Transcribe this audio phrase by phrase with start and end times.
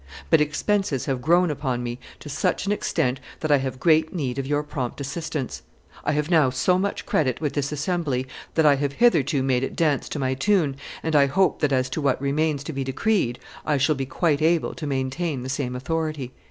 [0.31, 4.39] But expenses have grown upon me to such an extent that I have great need
[4.39, 5.61] of your prompt assistance....
[6.03, 8.25] I have now so much credit with this assembly
[8.55, 11.87] that I have hitherto made it dance to my tune, and I hope that as
[11.91, 15.75] to what remains to be decreed I shall be quite able to maintain the same
[15.75, 16.31] authority."